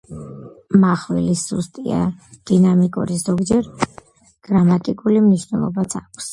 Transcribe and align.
მახვილი 0.83 1.35
სუსტია, 1.41 1.99
დინამიკური, 2.53 3.21
ზოგჯერ 3.27 3.71
გრამატიკული 4.51 5.25
მნიშვნელობაც 5.31 6.01
აქვს. 6.05 6.27